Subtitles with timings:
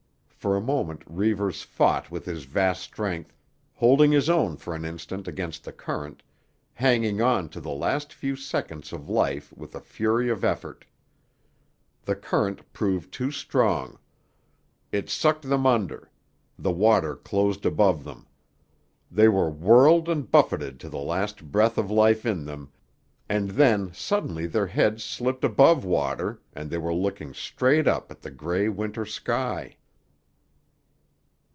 [0.43, 3.31] For a moment Reivers fought with his vast strength,
[3.75, 6.23] holding his own for an instant against the current,
[6.73, 10.83] hanging on to the last few seconds of life with a fury of effort.
[12.05, 13.99] The current proved too strong.
[14.91, 16.09] It sucked them under;
[16.57, 18.25] the water closed above them.
[19.11, 22.71] They were whirled and buffeted to the last breath of life in them,
[23.29, 28.23] and then suddenly their heads slipped above water and they were looking straight up at
[28.23, 29.77] the gray Winter sky.